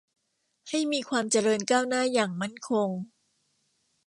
[0.69, 2.89] ให้มีความเจริญก้าวหน้าอย่างมั่นคง